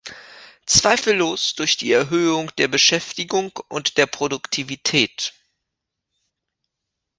Zweifellos 0.65 1.53
durch 1.53 1.77
die 1.77 1.91
Erhöhung 1.91 2.49
der 2.57 2.67
Beschäftigung 2.67 3.51
und 3.69 3.97
der 3.99 4.07
Produktivität. 4.07 5.35